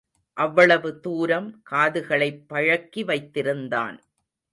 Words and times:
அவ்வளவு 0.37 0.99
தூரம் 0.99 1.61
காதுகளைப் 1.71 2.47
பழக்கி 2.47 3.03
வைத்திருந்தான். 3.03 3.99